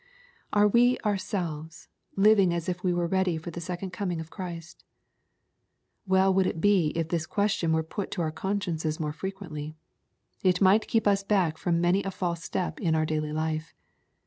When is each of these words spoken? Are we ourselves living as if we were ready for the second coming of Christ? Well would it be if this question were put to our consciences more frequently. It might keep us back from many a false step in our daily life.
Are 0.51 0.67
we 0.67 0.97
ourselves 1.05 1.87
living 2.15 2.51
as 2.55 2.67
if 2.67 2.83
we 2.83 2.91
were 2.91 3.05
ready 3.05 3.37
for 3.37 3.51
the 3.51 3.61
second 3.61 3.91
coming 3.91 4.19
of 4.19 4.31
Christ? 4.31 4.83
Well 6.07 6.33
would 6.33 6.47
it 6.47 6.59
be 6.59 6.87
if 6.95 7.09
this 7.09 7.27
question 7.27 7.71
were 7.71 7.83
put 7.83 8.09
to 8.13 8.23
our 8.23 8.31
consciences 8.31 8.99
more 8.99 9.13
frequently. 9.13 9.75
It 10.41 10.59
might 10.59 10.87
keep 10.87 11.05
us 11.05 11.21
back 11.21 11.59
from 11.59 11.79
many 11.79 12.01
a 12.01 12.09
false 12.09 12.43
step 12.43 12.79
in 12.79 12.95
our 12.95 13.05
daily 13.05 13.31
life. 13.31 13.75